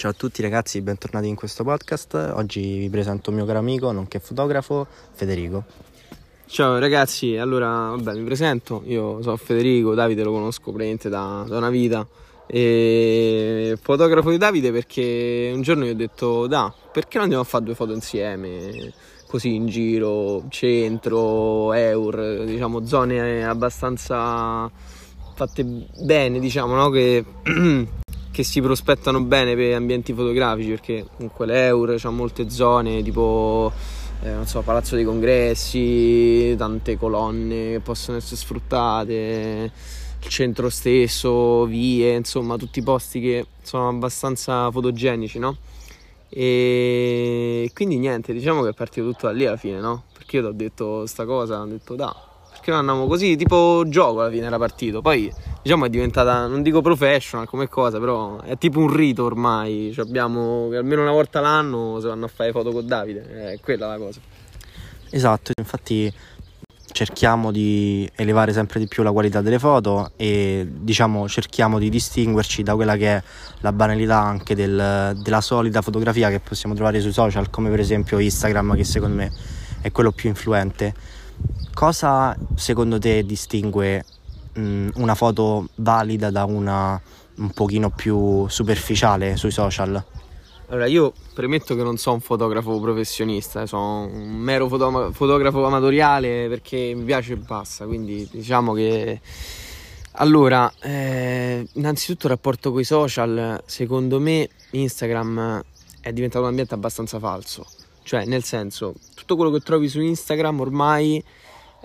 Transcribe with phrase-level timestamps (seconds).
[0.00, 2.14] Ciao a tutti ragazzi, bentornati in questo podcast.
[2.32, 5.64] Oggi vi presento un mio caro amico, nonché fotografo, Federico.
[6.46, 11.58] Ciao ragazzi, allora vabbè, mi presento, io sono Federico, Davide lo conosco praticamente da, da
[11.58, 12.08] una vita
[12.46, 17.46] e fotografo di Davide perché un giorno gli ho detto da, perché non andiamo a
[17.46, 18.94] fare due foto insieme
[19.26, 24.70] così in giro, centro, eur, diciamo zone abbastanza
[25.34, 25.62] fatte
[26.02, 26.88] bene, diciamo, no?
[26.88, 27.22] che
[28.40, 33.72] che si prospettano bene per ambienti fotografici perché comunque l'Eur ha molte zone tipo
[34.22, 39.72] eh, non so, palazzo dei congressi, tante colonne che possono essere sfruttate,
[40.22, 45.56] il centro stesso, vie, insomma tutti posti che sono abbastanza fotogenici, no?
[46.28, 50.04] E quindi niente, diciamo che è partito tutto da lì alla fine, no?
[50.12, 52.14] Perché io ti ho detto sta cosa, ho detto da,
[52.60, 55.32] perché non andiamo così, tipo gioco alla fine era partito, poi
[55.62, 60.04] diciamo è diventata, non dico professional come cosa, però è tipo un rito ormai, cioè
[60.04, 63.96] abbiamo almeno una volta l'anno si vanno a fare foto con Davide, è quella la
[63.96, 64.20] cosa.
[65.10, 66.12] Esatto, infatti
[66.92, 72.64] cerchiamo di elevare sempre di più la qualità delle foto e diciamo cerchiamo di distinguerci
[72.64, 73.22] da quella che è
[73.60, 78.18] la banalità anche del, della solita fotografia che possiamo trovare sui social come per esempio
[78.18, 79.32] Instagram che secondo me
[79.80, 80.92] è quello più influente
[81.74, 84.04] cosa secondo te distingue
[84.52, 87.00] mh, una foto valida da una
[87.40, 90.04] un pochino più superficiale sui social?
[90.68, 95.64] Allora, io premetto che non sono un fotografo professionista, eh, sono un mero foto- fotografo
[95.64, 99.20] amatoriale perché mi piace e basta, quindi diciamo che...
[100.14, 105.62] Allora, eh, innanzitutto il rapporto con i social, secondo me Instagram
[106.00, 107.64] è diventato un ambiente abbastanza falso,
[108.02, 111.22] cioè nel senso, tutto quello che trovi su Instagram ormai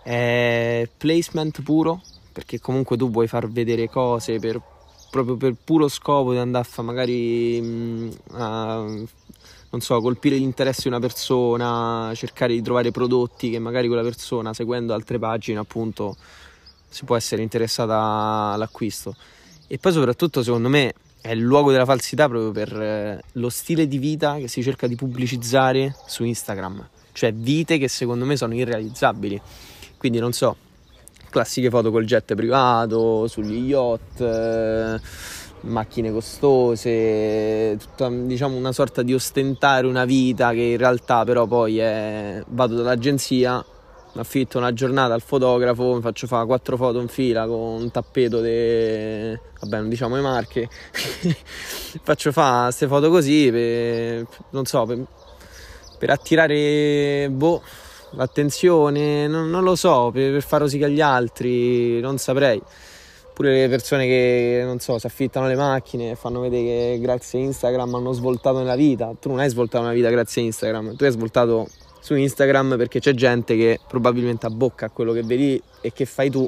[0.04, 4.62] è placement puro, perché comunque tu vuoi far vedere cose per,
[5.10, 8.86] proprio per puro scopo di andare a fare magari mh, a,
[9.70, 14.54] non so, colpire l'interesse di una persona, cercare di trovare prodotti che magari quella persona
[14.54, 16.16] seguendo altre pagine appunto
[16.88, 19.16] si può essere interessata all'acquisto.
[19.68, 20.94] E poi soprattutto secondo me
[21.26, 24.86] è il luogo della falsità proprio per eh, lo stile di vita che si cerca
[24.86, 29.42] di pubblicizzare su Instagram, cioè vite che secondo me sono irrealizzabili.
[29.98, 30.56] Quindi non so,
[31.32, 35.00] classiche foto col jet privato, sugli yacht, eh,
[35.62, 41.80] macchine costose, tutta diciamo una sorta di ostentare una vita che in realtà però poi
[41.80, 43.66] è vado dall'agenzia,
[44.22, 48.40] affitto una giornata al fotografo, mi faccio fare quattro foto in fila con un tappeto
[48.40, 49.40] de...
[49.62, 50.70] vabbè non diciamo le marche,
[52.02, 55.04] faccio fare queste foto così per, non so, per,
[55.98, 57.62] per attirare boh
[58.12, 62.62] l'attenzione, non, non lo so, per, per far rosica agli altri, non saprei.
[63.34, 67.40] Pure le persone che, non so, si affittano le macchine e fanno vedere che grazie
[67.40, 69.12] a Instagram hanno svoltato nella vita.
[69.20, 71.68] Tu non hai svoltato una vita grazie a Instagram, tu hai svoltato
[72.06, 76.30] su Instagram perché c'è gente che probabilmente abbocca a quello che vedi e che fai
[76.30, 76.48] tu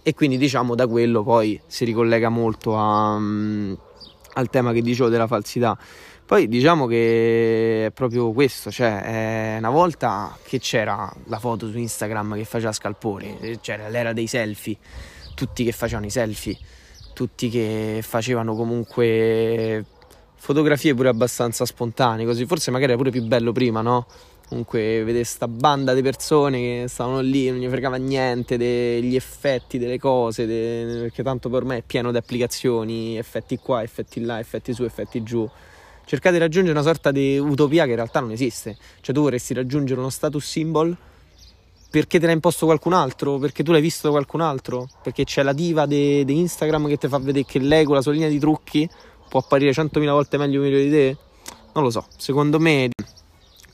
[0.00, 3.76] e quindi diciamo da quello poi si ricollega molto a, um,
[4.34, 5.76] al tema che dicevo della falsità.
[6.24, 12.36] Poi diciamo che è proprio questo, cioè una volta che c'era la foto su Instagram
[12.36, 14.76] che faceva scalpore, c'era l'era dei selfie,
[15.34, 16.56] tutti che facevano i selfie,
[17.12, 19.84] tutti che facevano comunque
[20.36, 24.06] fotografie pure abbastanza spontanee, così forse magari era pure più bello prima, no?
[24.52, 29.78] Comunque vedere sta banda di persone che stavano lì, non gli fregava niente degli effetti,
[29.78, 30.98] delle cose, de...
[31.00, 35.22] perché tanto per me è pieno di applicazioni, effetti qua, effetti là, effetti su, effetti
[35.22, 35.48] giù
[36.04, 38.76] cercate di raggiungere una sorta di utopia che in realtà non esiste.
[39.00, 40.94] Cioè tu vorresti raggiungere uno status symbol
[41.88, 45.42] perché te l'ha imposto qualcun altro, perché tu l'hai visto da qualcun altro, perché c'è
[45.42, 48.38] la diva di Instagram che ti fa vedere che lei con la sua linea di
[48.38, 48.86] trucchi
[49.30, 51.16] può apparire 100.000 volte meglio un video di te.
[51.72, 52.90] Non lo so, secondo me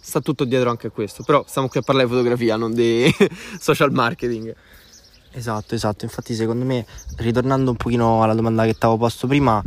[0.09, 3.15] sta tutto dietro anche a questo, però stiamo qui a parlare di fotografia, non di
[3.61, 4.55] social marketing.
[5.33, 6.87] Esatto, esatto, infatti secondo me,
[7.19, 9.63] ritornando un pochino alla domanda che ti avevo posto prima,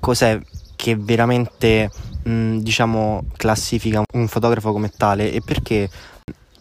[0.00, 0.40] cos'è
[0.74, 1.90] che veramente
[2.24, 5.88] mh, diciamo classifica un fotografo come tale e perché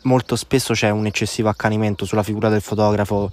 [0.03, 3.29] molto spesso c'è un eccessivo accanimento sulla figura del fotografo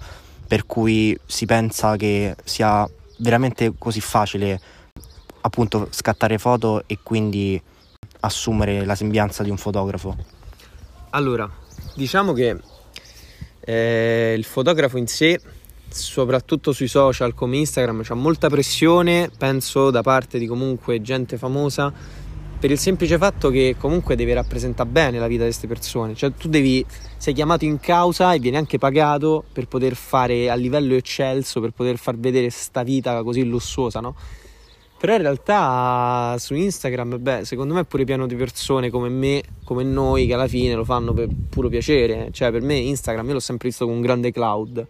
[0.47, 2.87] per cui si pensa che sia
[3.17, 4.59] veramente così facile
[5.41, 7.61] appunto scattare foto e quindi
[8.25, 10.15] assumere la sembianza di un fotografo?
[11.11, 11.49] Allora,
[11.95, 12.57] diciamo che
[13.61, 15.39] eh, il fotografo in sé
[15.89, 21.93] soprattutto sui social come Instagram c'è molta pressione, penso da parte di comunque gente famosa
[22.57, 26.31] per il semplice fatto che comunque devi rappresentare bene la vita di queste persone, cioè
[26.33, 26.85] tu devi
[27.17, 31.71] sei chiamato in causa e vieni anche pagato per poter fare a livello eccelso, per
[31.71, 34.15] poter far vedere questa vita così lussuosa, no?
[35.05, 39.43] Però in realtà su Instagram, beh, secondo me è pure pieno di persone come me,
[39.63, 42.29] come noi, che alla fine lo fanno per puro piacere.
[42.31, 44.87] Cioè, per me Instagram io l'ho sempre visto come un grande cloud.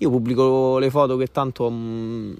[0.00, 2.32] Io pubblico le foto che tanto mh, mm,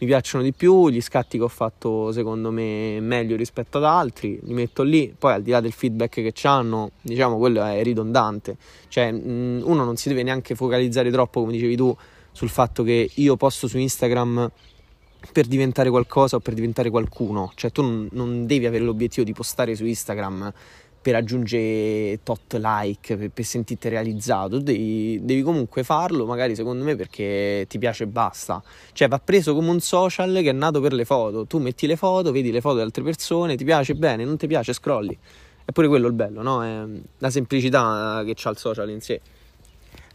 [0.00, 4.38] mi piacciono di più, gli scatti che ho fatto secondo me meglio rispetto ad altri,
[4.42, 8.58] li metto lì, poi al di là del feedback che hanno, diciamo quello è ridondante,
[8.88, 11.96] cioè mh, uno non si deve neanche focalizzare troppo, come dicevi tu,
[12.30, 14.50] sul fatto che io posto su Instagram
[15.32, 19.74] per diventare qualcosa o per diventare qualcuno, cioè tu non, devi avere l'obiettivo di postare
[19.74, 20.52] su Instagram
[21.00, 26.96] per raggiungere tot like, per, per sentirti realizzato, devi, devi, comunque farlo, magari secondo me
[26.96, 28.62] perché ti piace e basta.
[28.92, 31.46] Cioè va preso come un social che è nato per le foto.
[31.46, 34.46] Tu metti le foto, vedi le foto di altre persone, ti piace bene, non ti
[34.46, 35.16] piace, scrolli.
[35.64, 36.64] È pure quello il bello, no?
[36.64, 36.84] È
[37.18, 39.20] la semplicità che ha il social in sé.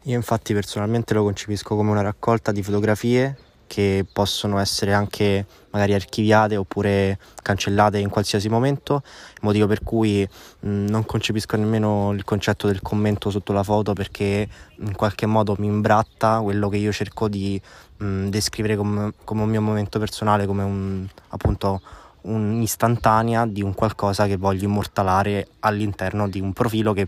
[0.04, 5.94] Io infatti personalmente lo concepisco come una raccolta di fotografie che possono essere anche magari
[5.94, 9.02] archiviate oppure cancellate in qualsiasi momento,
[9.42, 10.28] motivo per cui
[10.60, 15.56] mh, non concepisco nemmeno il concetto del commento sotto la foto perché in qualche modo
[15.58, 17.60] mi imbratta quello che io cerco di
[17.98, 21.82] mh, descrivere come, come, un mio momento personale, come un, appunto
[22.22, 27.08] un'istantanea di un qualcosa che voglio immortalare all'interno di un profilo che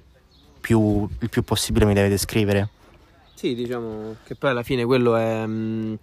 [0.60, 2.69] più, il più possibile mi deve descrivere.
[3.36, 5.46] Sì, diciamo che poi alla fine quello è...
[5.46, 5.98] Mh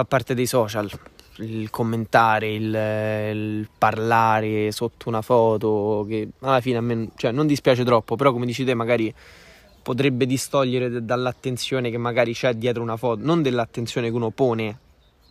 [0.00, 0.90] fa parte dei social,
[1.38, 7.46] il commentare, il, il, parlare sotto una foto, che alla fine a me cioè, non
[7.46, 9.12] dispiace troppo, però come dici te magari
[9.82, 14.78] potrebbe distogliere dall'attenzione che magari c'è dietro una foto, non dell'attenzione che uno pone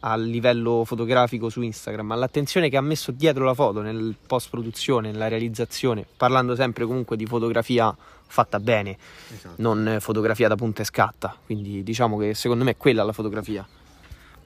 [0.02, 4.50] a livello fotografico su Instagram, ma l'attenzione che ha messo dietro la foto nel post
[4.50, 7.96] produzione, nella realizzazione, parlando sempre comunque di fotografia
[8.32, 8.98] fatta bene,
[9.34, 9.56] esatto.
[9.58, 13.68] non fotografia da punta e scatta, quindi diciamo che secondo me è quella la fotografia.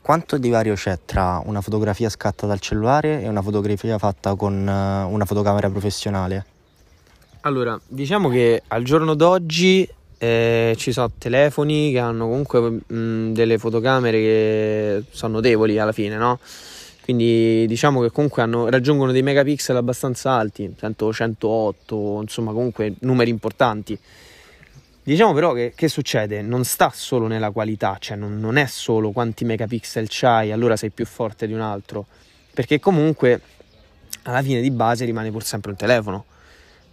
[0.03, 4.67] Quanto di vario c'è tra una fotografia scattata dal cellulare e una fotografia fatta con
[4.67, 6.45] eh, una fotocamera professionale?
[7.43, 13.57] Allora, diciamo che al giorno d'oggi eh, ci sono telefoni che hanno comunque mh, delle
[13.57, 16.37] fotocamere che sono notevoli alla fine, no?
[17.01, 23.29] Quindi diciamo che comunque hanno, raggiungono dei megapixel abbastanza alti, 100, 108, insomma comunque numeri
[23.29, 23.97] importanti.
[25.05, 26.41] Diciamo però che, che, succede?
[26.41, 30.91] Non sta solo nella qualità, cioè non, non, è solo quanti megapixel c'hai, allora sei
[30.91, 32.05] più forte di un altro,
[32.53, 33.41] perché comunque
[34.23, 36.25] alla fine di base rimane pur sempre un telefono,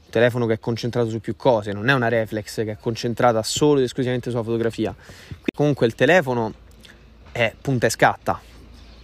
[0.04, 3.44] un telefono che è concentrato su più cose, non è una reflex che è concentrata
[3.44, 4.92] solo ed esclusivamente sulla fotografia.
[4.92, 6.52] Quindi comunque il telefono
[7.30, 8.40] è punta e scatta.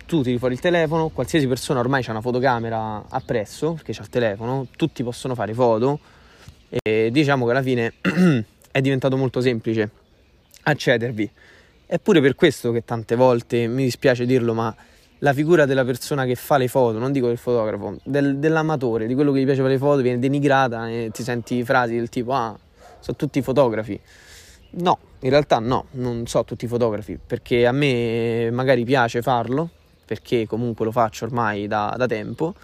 [0.04, 4.08] Tu tiri fuori il telefono, qualsiasi persona ormai ha una fotocamera appresso, perché c'ha il
[4.08, 6.00] telefono, tutti possono fare foto
[6.68, 7.92] e diciamo che alla fine
[8.76, 9.88] è diventato molto semplice
[10.64, 11.30] accedervi.
[11.86, 14.74] È pure per questo che tante volte, mi dispiace dirlo, ma
[15.20, 19.14] la figura della persona che fa le foto, non dico del fotografo, del, dell'amatore, di
[19.14, 22.34] quello che gli piace fare le foto, viene denigrata e ti senti frasi del tipo
[22.34, 22.54] ah,
[23.00, 23.98] sono tutti fotografi.
[24.72, 29.70] No, in realtà no, non so tutti fotografi, perché a me magari piace farlo,
[30.04, 32.54] perché comunque lo faccio ormai da, da tempo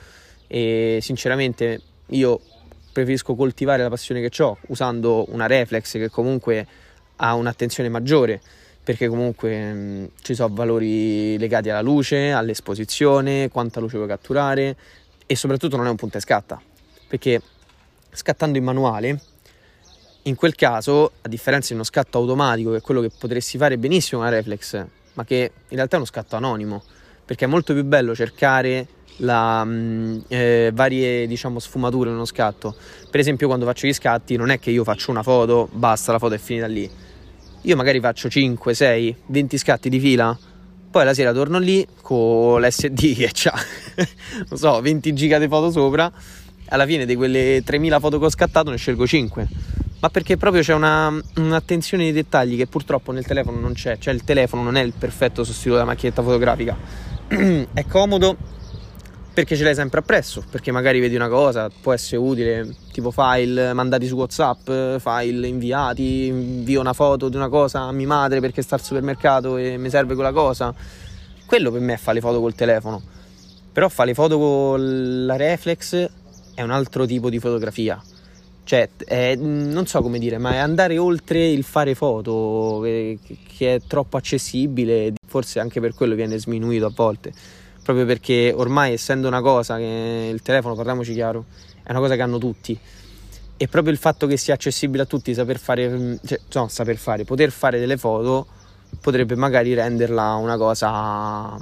[0.47, 2.39] e sinceramente io
[2.93, 6.67] preferisco coltivare la passione che ho usando una reflex che comunque
[7.17, 8.41] ha un'attenzione maggiore
[8.85, 14.77] perché comunque mh, ci sono valori legati alla luce, all'esposizione, quanta luce vuoi catturare
[15.25, 16.61] e soprattutto non è un punta e scatta
[17.07, 17.41] perché
[18.11, 19.21] scattando in manuale
[20.23, 23.79] in quel caso a differenza di uno scatto automatico che è quello che potresti fare
[23.79, 26.83] benissimo con la reflex ma che in realtà è uno scatto anonimo
[27.25, 28.87] perché è molto più bello cercare
[29.19, 32.75] la, mm, eh, varie diciamo, sfumature in uno scatto.
[33.11, 36.19] Per esempio, quando faccio gli scatti, non è che io faccio una foto, basta, la
[36.19, 36.89] foto è finita lì.
[37.63, 40.37] Io magari faccio 5, 6, 20 scatti di fila,
[40.93, 43.55] poi la sera torno lì con l'SD che ha,
[44.51, 46.13] non so, 20 giga di foto sopra.
[46.69, 49.49] Alla fine di quelle 3000 foto che ho scattato ne scelgo 5.
[50.01, 53.97] Ma perché proprio c'è una, un'attenzione ai dettagli che purtroppo nel telefono non c'è.
[53.99, 56.77] Cioè il telefono non è il perfetto sostituto della macchinetta fotografica.
[57.73, 58.37] è comodo,
[59.33, 63.73] perché ce l'hai sempre appresso, perché magari vedi una cosa, può essere utile, tipo file
[63.73, 68.61] mandati su WhatsApp, file inviati, invio una foto di una cosa a mia madre perché
[68.61, 70.75] sta al supermercato e mi serve quella cosa.
[71.47, 73.01] Quello per me è fare le foto col telefono.
[73.73, 76.11] Però fare le foto con la reflex
[76.55, 78.03] è un altro tipo di fotografia.
[78.65, 83.19] Cioè, è, non so come dire, ma è andare oltre il fare foto che,
[83.57, 87.33] che è troppo accessibile, forse anche per quello viene sminuito a volte
[87.83, 91.45] proprio perché ormai essendo una cosa che il telefono, parliamoci chiaro,
[91.83, 92.79] è una cosa che hanno tutti
[93.57, 97.25] e proprio il fatto che sia accessibile a tutti, saper fare, cioè, no, saper fare,
[97.25, 98.47] poter fare delle foto
[99.01, 101.57] potrebbe magari renderla una cosa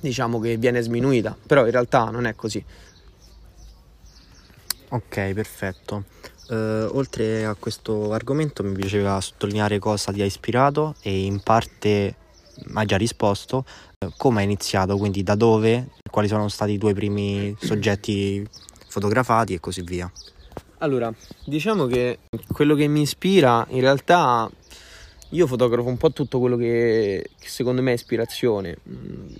[0.00, 2.64] diciamo che viene sminuita, però in realtà non è così.
[4.90, 6.04] Ok, perfetto.
[6.48, 12.14] Uh, oltre a questo argomento mi piaceva sottolineare cosa ti ha ispirato e in parte
[12.74, 13.64] hai già risposto,
[14.16, 18.46] come hai iniziato, quindi da dove, quali sono stati i tuoi primi soggetti
[18.88, 20.10] fotografati e così via.
[20.78, 21.12] Allora,
[21.44, 22.18] diciamo che
[22.52, 24.50] quello che mi ispira in realtà
[25.30, 28.76] io fotografo un po' tutto quello che, che secondo me è ispirazione.
[28.88, 29.34] Mm,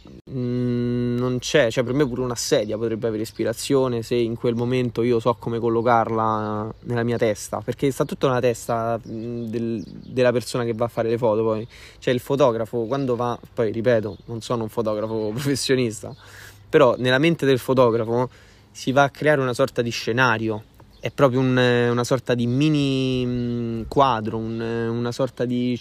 [1.23, 5.02] non c'è, cioè per me pure una sedia potrebbe avere ispirazione se in quel momento
[5.02, 10.64] io so come collocarla nella mia testa, perché sta tutto nella testa del, della persona
[10.64, 11.67] che va a fare le foto poi.
[11.99, 16.14] Cioè il fotografo quando va, poi ripeto, non sono un fotografo professionista,
[16.69, 18.29] però nella mente del fotografo
[18.71, 20.64] si va a creare una sorta di scenario
[21.00, 25.76] è proprio un, una sorta di mini quadro, un, una sorta di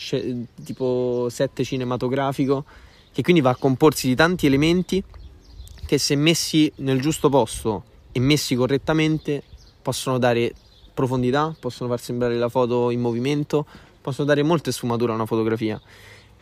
[0.64, 2.66] tipo set cinematografico
[3.14, 5.04] che quindi va a comporsi di tanti elementi
[5.92, 7.84] che se messi nel giusto posto
[8.14, 9.44] e messi correttamente
[9.82, 10.54] possono dare
[10.94, 13.66] profondità, possono far sembrare la foto in movimento,
[14.00, 15.82] possono dare molte sfumature a una fotografia.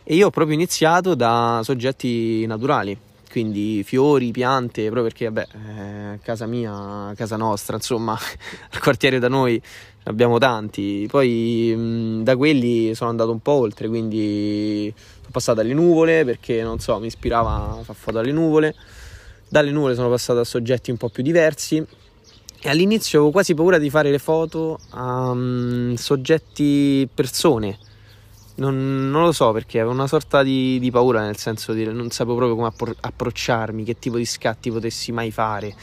[0.04, 2.96] E io ho proprio iniziato da soggetti naturali,
[3.28, 5.46] quindi fiori, piante, proprio perché vabbè,
[6.12, 8.12] eh, casa mia, casa nostra, insomma,
[8.70, 9.60] al quartiere da noi
[10.04, 11.08] abbiamo tanti.
[11.10, 16.62] Poi mh, da quelli sono andato un po' oltre, quindi sono passato alle nuvole perché
[16.62, 18.76] non so, mi ispirava a fare foto alle nuvole.
[19.50, 21.84] Dalle nuvole sono passato a soggetti un po' più diversi
[22.62, 27.78] e all'inizio avevo quasi paura di fare le foto a um, soggetti persone
[28.60, 32.10] non, non, lo so perché avevo una sorta di, di, paura, nel senso di non
[32.10, 35.74] sapevo proprio come appro- approcciarmi, che tipo di scatti potessi mai fare.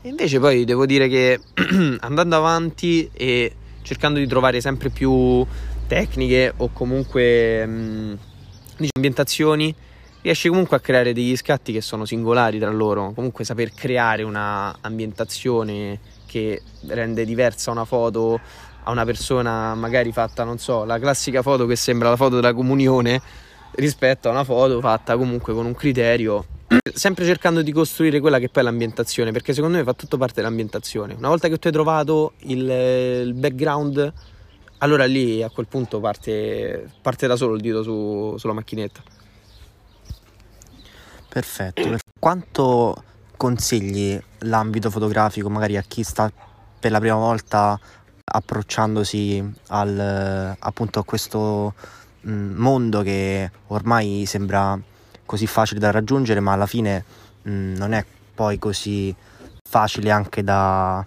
[0.00, 1.40] E invece poi devo dire che
[2.00, 3.52] andando avanti e
[3.82, 5.44] cercando di trovare sempre più
[5.86, 8.18] tecniche o comunque mh,
[8.76, 9.74] diciamo, ambientazioni,
[10.22, 13.12] riesci comunque a creare degli scatti che sono singolari tra loro.
[13.12, 18.40] Comunque saper creare una ambientazione che rende diversa una foto
[18.84, 22.54] a una persona magari fatta, non so, la classica foto che sembra la foto della
[22.54, 23.20] comunione
[23.74, 26.44] rispetto a una foto fatta comunque con un criterio
[26.92, 30.42] sempre cercando di costruire quella che poi è l'ambientazione perché secondo me fa tutto parte
[30.42, 34.12] dell'ambientazione una volta che tu hai trovato il, il background
[34.78, 39.02] allora lì a quel punto parte, parte da solo il dito su, sulla macchinetta
[41.32, 43.02] perfetto quanto
[43.36, 46.30] consigli l'ambito fotografico magari a chi sta
[46.78, 47.78] per la prima volta
[48.24, 51.74] approcciandosi al, appunto a questo
[52.20, 54.78] mh, mondo che ormai sembra
[55.26, 57.04] così facile da raggiungere, ma alla fine
[57.42, 59.14] mh, non è poi così
[59.68, 61.04] facile anche da,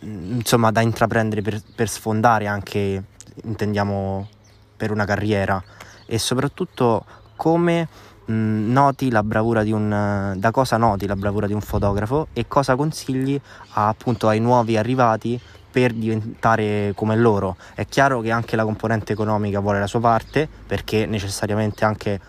[0.00, 3.02] insomma, da intraprendere per, per sfondare anche,
[3.42, 4.28] intendiamo,
[4.76, 5.62] per una carriera.
[6.06, 7.04] E soprattutto
[7.36, 7.88] come
[8.26, 12.74] noti la bravura di un da cosa noti la bravura di un fotografo e cosa
[12.76, 13.38] consigli
[13.72, 15.38] a, appunto ai nuovi arrivati
[15.70, 17.56] per diventare come loro.
[17.74, 22.20] È chiaro che anche la componente economica vuole la sua parte perché necessariamente anche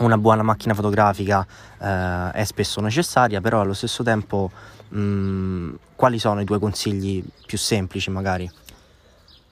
[0.00, 1.46] una buona macchina fotografica
[1.78, 4.50] eh, è spesso necessaria, però allo stesso tempo
[4.88, 8.50] mh, mm, quali sono i tuoi consigli più semplici magari?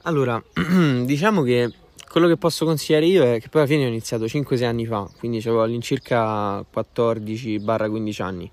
[0.03, 1.73] Allora, diciamo che
[2.09, 5.09] quello che posso consigliare io è che poi alla fine ho iniziato 5-6 anni fa,
[5.19, 8.51] quindi avevo all'incirca 14-15 anni.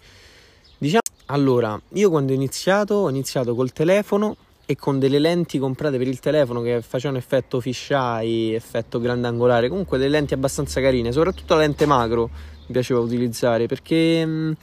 [0.78, 4.36] Diciamo, allora, io quando ho iniziato, ho iniziato col telefono
[4.66, 9.98] e con delle lenti comprate per il telefono che facevano effetto fisheye, effetto grandangolare, comunque
[9.98, 12.30] delle lenti abbastanza carine, soprattutto la lente macro
[12.68, 14.56] mi piaceva utilizzare perché mm, non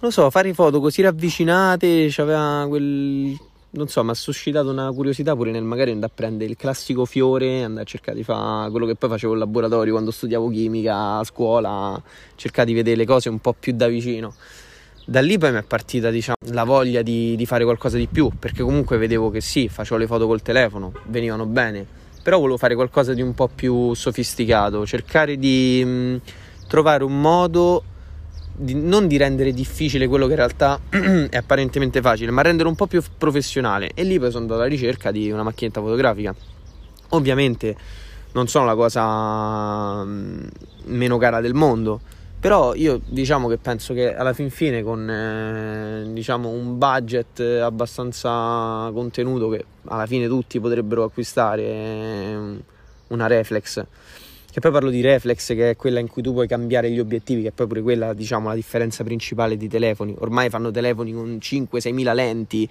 [0.00, 3.36] lo so, fare foto così ravvicinate, c'aveva quel
[3.76, 7.04] non so, mi ha suscitato una curiosità pure nel magari andare a prendere il classico
[7.04, 11.18] fiore, andare a cercare di fare quello che poi facevo in laboratorio quando studiavo chimica
[11.18, 12.02] a scuola,
[12.34, 14.34] cercare di vedere le cose un po' più da vicino.
[15.04, 18.30] Da lì poi mi è partita diciamo, la voglia di, di, fare qualcosa di più
[18.36, 21.86] perché comunque vedevo che sì, facevo le foto col telefono, venivano bene,
[22.22, 26.20] però volevo fare qualcosa di un po' più sofisticato, cercare di mh,
[26.66, 27.84] trovare un modo
[28.56, 30.80] di, non di rendere difficile quello che in realtà
[31.30, 34.68] è apparentemente facile, ma rendere un po' più professionale e lì poi sono andato alla
[34.68, 36.34] ricerca di una macchinetta fotografica.
[37.10, 37.76] Ovviamente
[38.32, 40.48] non sono la cosa mh,
[40.84, 42.00] meno cara del mondo,
[42.38, 48.90] però io diciamo che penso che alla fin fine con eh, diciamo un budget abbastanza
[48.92, 52.38] contenuto che alla fine tutti potrebbero acquistare eh,
[53.08, 53.84] una reflex
[54.56, 57.42] che poi parlo di reflex che è quella in cui tu puoi cambiare gli obiettivi
[57.42, 61.92] che è pure quella diciamo la differenza principale di telefoni ormai fanno telefoni con 5-6
[61.92, 62.66] mila lenti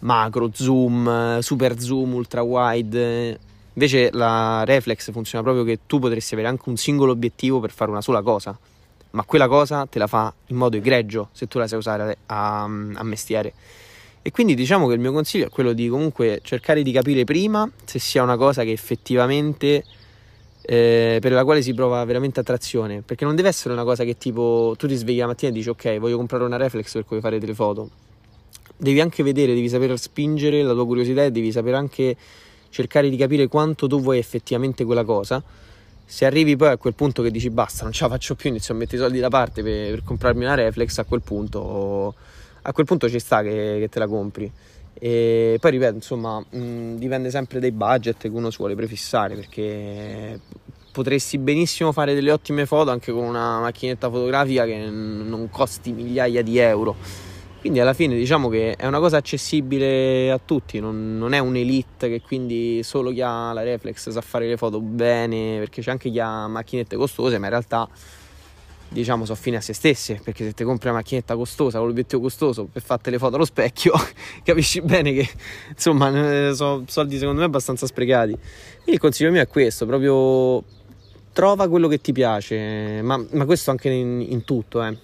[0.00, 3.38] macro zoom super zoom ultra wide
[3.72, 7.92] invece la reflex funziona proprio che tu potresti avere anche un singolo obiettivo per fare
[7.92, 8.58] una sola cosa
[9.12, 12.64] ma quella cosa te la fa in modo egregio se tu la sai usare a,
[12.64, 13.52] a mestiere.
[14.22, 17.70] E quindi diciamo che il mio consiglio è quello di comunque cercare di capire prima
[17.84, 19.84] se sia una cosa che effettivamente
[20.70, 24.18] eh, per la quale si prova veramente attrazione, perché non deve essere una cosa che
[24.18, 27.20] tipo tu ti svegli la mattina e dici ok voglio comprare una reflex per cui
[27.20, 27.88] fare delle foto,
[28.76, 32.14] devi anche vedere, devi saper spingere la tua curiosità e devi sapere anche
[32.68, 35.42] cercare di capire quanto tu vuoi effettivamente quella cosa.
[36.04, 38.74] Se arrivi poi a quel punto che dici basta, non ce la faccio più, inizio
[38.74, 42.14] a mettere i soldi da parte per, per comprarmi una reflex, a quel punto,
[42.60, 44.52] a quel punto ci sta che, che te la compri.
[45.00, 50.40] E poi ripeto, insomma, mh, dipende sempre dai budget che uno si vuole prefissare perché
[50.90, 56.42] potresti benissimo fare delle ottime foto anche con una macchinetta fotografica che non costi migliaia
[56.42, 56.96] di euro.
[57.60, 62.08] Quindi alla fine diciamo che è una cosa accessibile a tutti, non, non è un'elite
[62.08, 66.08] che quindi solo chi ha la reflex sa fare le foto bene, perché c'è anche
[66.10, 67.88] chi ha macchinette costose, ma in realtà
[68.88, 72.22] diciamo sono fine a se stesse perché se ti compri una macchinetta costosa con l'obiettivo
[72.22, 73.92] costoso per fare le foto allo specchio
[74.42, 75.28] capisci bene che
[75.68, 80.64] insomma sono soldi secondo me abbastanza sprecati quindi il consiglio mio è questo proprio
[81.32, 84.96] trova quello che ti piace ma, ma questo anche in, in tutto eh.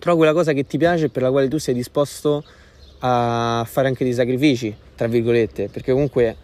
[0.00, 2.44] trova quella cosa che ti piace e per la quale tu sei disposto
[2.98, 6.36] a fare anche dei sacrifici tra virgolette perché comunque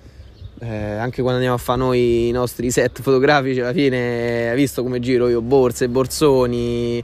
[0.62, 4.82] eh, anche quando andiamo a fare noi i nostri set fotografici, alla fine hai visto
[4.82, 5.40] come giro io?
[5.40, 7.02] Borse, borsoni,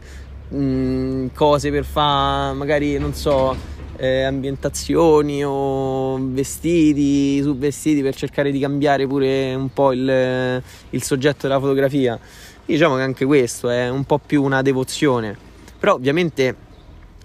[0.48, 3.56] mh, mm, cose per fare, magari non so,
[3.96, 11.02] eh, ambientazioni o vestiti su vestiti per cercare di cambiare pure un po' il, il
[11.02, 12.18] soggetto della fotografia.
[12.64, 15.34] Diciamo che anche questo è un po' più una devozione,
[15.78, 16.54] però ovviamente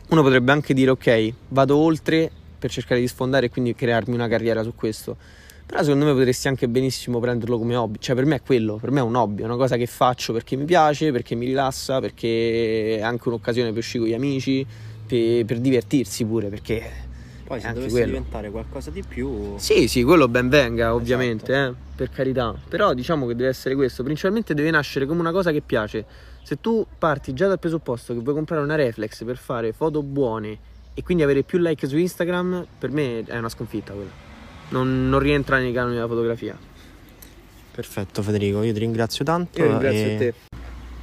[0.10, 4.30] uno potrebbe anche dire ok, vado oltre per cercare di sfondare e quindi crearmi una
[4.30, 5.18] carriera su questo
[5.72, 7.98] però secondo me potresti anche benissimo prenderlo come hobby.
[7.98, 10.34] Cioè, per me è quello, per me è un hobby, è una cosa che faccio
[10.34, 14.68] perché mi piace, perché mi rilassa, perché è anche un'occasione per uscire con gli amici,
[15.08, 17.10] per, per divertirsi pure, perché.
[17.46, 18.06] Poi se dovesse quello.
[18.08, 19.54] diventare qualcosa di più.
[19.56, 21.72] Sì, sì, quello ben venga, ovviamente, esatto.
[21.72, 22.54] eh, per carità.
[22.68, 24.04] Però diciamo che deve essere questo.
[24.04, 26.04] Principalmente deve nascere come una cosa che piace.
[26.44, 30.58] Se tu parti già dal presupposto che vuoi comprare una reflex per fare foto buone
[30.94, 34.31] e quindi avere più like su Instagram, per me è una sconfitta quella
[34.72, 36.58] non, non rientra nei canoni della fotografia.
[37.72, 39.60] Perfetto Federico, io ti ringrazio tanto.
[39.60, 40.18] Io ringrazio e...
[40.18, 40.51] te.